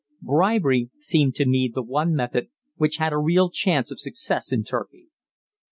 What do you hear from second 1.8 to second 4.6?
one method which had a real chance of success